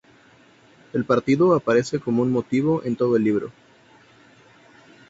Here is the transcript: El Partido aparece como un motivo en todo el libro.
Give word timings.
El 0.93 1.05
Partido 1.05 1.53
aparece 1.53 1.99
como 1.99 2.23
un 2.23 2.31
motivo 2.31 2.81
en 2.83 2.95
todo 2.95 3.15
el 3.17 3.23
libro. 3.23 3.51